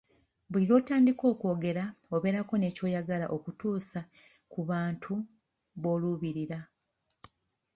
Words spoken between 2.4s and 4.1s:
ne ky'oyagala okutuusa